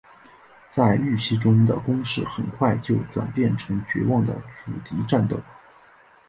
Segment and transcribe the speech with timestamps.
[0.75, 5.39] 但预期中的攻势很快就转变成绝望的阻敌战斗。